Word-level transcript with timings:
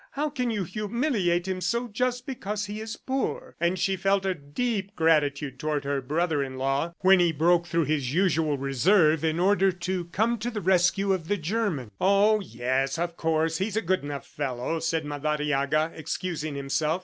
How 0.13 0.31
can 0.31 0.49
you 0.49 0.63
humiliate 0.63 1.47
him 1.47 1.61
so 1.61 1.87
just 1.87 2.25
because 2.25 2.65
he 2.65 2.81
is 2.81 2.97
poor?" 2.97 3.55
And 3.59 3.77
she 3.77 3.95
felt 3.95 4.25
a 4.25 4.33
deep 4.33 4.95
gratitude 4.95 5.59
toward 5.59 5.83
her 5.83 6.01
brother 6.01 6.41
in 6.43 6.57
law 6.57 6.93
when 7.01 7.19
he 7.19 7.31
broke 7.31 7.67
through 7.67 7.83
his 7.85 8.11
usual 8.11 8.57
reserve 8.57 9.23
in 9.23 9.39
order 9.39 9.71
to 9.71 10.05
come 10.05 10.39
to 10.39 10.49
the 10.49 10.59
rescue 10.59 11.13
of 11.13 11.27
the 11.27 11.37
German. 11.37 11.91
"Oh, 12.01 12.39
yes, 12.41 12.97
of 12.97 13.15
course, 13.15 13.59
he's 13.59 13.77
a 13.77 13.81
good 13.83 14.01
enough 14.01 14.25
fellow," 14.25 14.79
said 14.79 15.05
Madariaga, 15.05 15.91
excusing 15.93 16.55
himself. 16.55 16.99